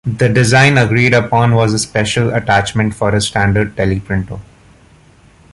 The 0.03 0.29
design 0.29 0.79
agreed 0.79 1.13
upon 1.13 1.53
was 1.53 1.75
a 1.75 1.77
special 1.77 2.33
attachment 2.33 2.95
for 2.95 3.13
a 3.13 3.21
standard 3.21 3.75
teleprinter. 3.75 4.39